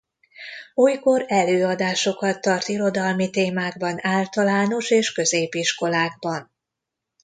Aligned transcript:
Olykor 0.75 1.23
előadásokat 1.27 2.41
tart 2.41 2.67
irodalmi 2.67 3.29
témákban 3.29 3.95
általános 4.05 4.89
és 4.89 5.11
középiskolákban. 5.11 6.51